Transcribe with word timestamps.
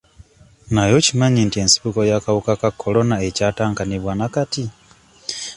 Naye 0.73 0.93
okimanyi 0.99 1.41
nti 1.45 1.57
ensibuko 1.63 1.99
y'akawuka 2.09 2.53
ka 2.61 2.69
Corona 2.81 3.15
ekyatankanibwa 3.27 4.11
na 4.19 4.27
kati? 4.33 4.63